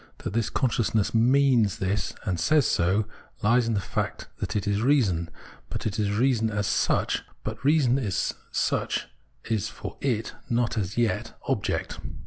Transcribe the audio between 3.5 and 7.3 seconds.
in the fact that it is reason, but reason as such